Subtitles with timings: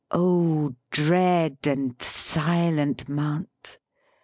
[0.89, 3.77] dread and silent Mount!